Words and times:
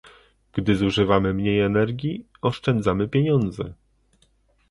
Gdy 0.53 0.75
zużywamy 0.75 1.33
mniej 1.33 1.59
energii, 1.59 2.25
oszczędzamy 2.41 3.07
pieniądze 3.07 3.73